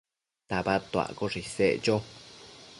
[0.49, 1.95] tabadtuaccoshe isec cho